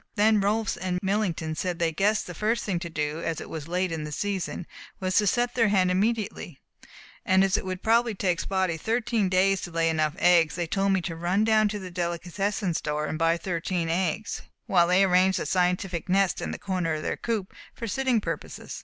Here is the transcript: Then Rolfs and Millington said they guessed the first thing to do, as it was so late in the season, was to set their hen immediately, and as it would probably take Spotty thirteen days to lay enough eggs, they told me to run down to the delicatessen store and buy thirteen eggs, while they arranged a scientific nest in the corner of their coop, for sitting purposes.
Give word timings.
Then 0.15 0.41
Rolfs 0.41 0.77
and 0.77 0.97
Millington 1.03 1.53
said 1.53 1.77
they 1.77 1.91
guessed 1.91 2.25
the 2.25 2.33
first 2.33 2.63
thing 2.63 2.79
to 2.79 2.89
do, 2.89 3.21
as 3.21 3.39
it 3.39 3.51
was 3.51 3.65
so 3.65 3.69
late 3.69 3.91
in 3.91 4.03
the 4.03 4.11
season, 4.11 4.65
was 4.99 5.15
to 5.17 5.27
set 5.27 5.53
their 5.53 5.67
hen 5.67 5.91
immediately, 5.91 6.59
and 7.23 7.43
as 7.43 7.55
it 7.55 7.63
would 7.65 7.83
probably 7.83 8.15
take 8.15 8.39
Spotty 8.39 8.77
thirteen 8.77 9.29
days 9.29 9.61
to 9.61 9.69
lay 9.69 9.89
enough 9.91 10.15
eggs, 10.17 10.55
they 10.55 10.65
told 10.65 10.91
me 10.93 11.01
to 11.01 11.15
run 11.15 11.43
down 11.43 11.67
to 11.69 11.77
the 11.77 11.91
delicatessen 11.91 12.73
store 12.73 13.05
and 13.05 13.19
buy 13.19 13.37
thirteen 13.37 13.89
eggs, 13.89 14.41
while 14.65 14.87
they 14.87 15.03
arranged 15.03 15.39
a 15.39 15.45
scientific 15.45 16.09
nest 16.09 16.41
in 16.41 16.49
the 16.49 16.57
corner 16.57 16.95
of 16.95 17.03
their 17.03 17.15
coop, 17.15 17.53
for 17.75 17.87
sitting 17.87 18.19
purposes. 18.19 18.79